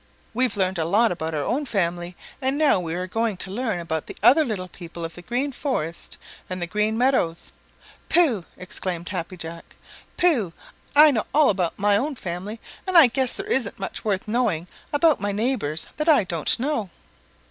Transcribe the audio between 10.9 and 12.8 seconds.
I know all about my own family,